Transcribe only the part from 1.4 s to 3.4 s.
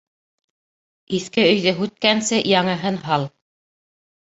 өйҙө һүткәнсе, яңыһын һал.